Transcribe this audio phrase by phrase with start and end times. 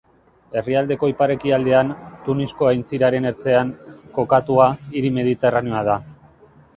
[0.59, 1.91] Herrialdeko ipar-ekialdean,
[2.27, 3.73] Tunisko aintziraren ertzean,
[4.15, 5.99] kokatua, hiri mediterraneoa da.